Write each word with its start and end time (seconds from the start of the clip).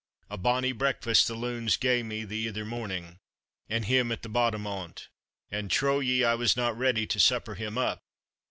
A 0.31 0.37
bonny 0.39 0.71
breakfast 0.71 1.27
the 1.27 1.35
loons 1.35 1.77
gae 1.77 2.01
me 2.01 2.23
the 2.25 2.47
ither 2.47 2.65
morning, 2.65 3.19
and 3.69 3.85
him 3.85 4.11
at 4.11 4.23
the 4.23 4.29
bottom 4.29 4.65
on't; 4.65 5.07
and 5.51 5.69
trow 5.69 5.99
ye 5.99 6.23
I 6.23 6.33
wasna 6.33 6.73
ready 6.73 7.05
to 7.05 7.19
supper 7.19 7.53
him 7.53 7.77
up? 7.77 7.99